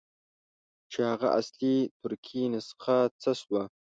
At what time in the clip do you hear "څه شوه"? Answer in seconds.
3.21-3.63